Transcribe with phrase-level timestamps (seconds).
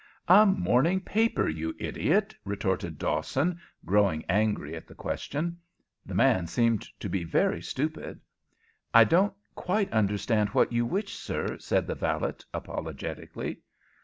[0.27, 5.59] "A morning paper, you idiot!" retorted Dawson, growing angry at the question.
[6.07, 8.19] The man seemed to be so very stupid.
[8.95, 13.59] "I don't quite understand what you wish, sir," said the valet, apologetically.